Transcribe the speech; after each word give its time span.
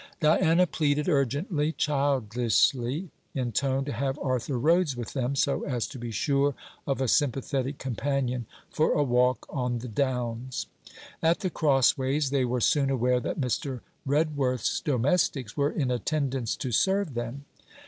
Diana 0.19 0.65
pleaded 0.65 1.07
urgently, 1.07 1.73
childishly 1.73 3.11
in 3.35 3.51
tone, 3.51 3.85
to 3.85 3.91
have 3.91 4.17
Arthur 4.17 4.57
Rhodes 4.57 4.95
with 4.97 5.13
them, 5.13 5.35
'so 5.35 5.61
as 5.61 5.85
to 5.89 5.99
be 5.99 6.09
sure 6.09 6.55
of 6.87 6.99
a 7.01 7.07
sympathetic 7.07 7.77
companion 7.77 8.47
for 8.71 8.93
a 8.93 9.03
walk 9.03 9.45
on 9.47 9.77
the 9.77 9.87
Downs.' 9.87 10.65
At 11.21 11.41
The 11.41 11.51
Crossways, 11.51 12.31
they 12.31 12.45
were 12.45 12.61
soon 12.61 12.89
aware 12.89 13.19
that 13.19 13.39
Mr. 13.39 13.81
Redworth's 14.03 14.79
domestics 14.81 15.55
were 15.55 15.69
in 15.69 15.91
attendance 15.91 16.55
to 16.55 16.71
serve 16.71 17.13
them. 17.13 17.45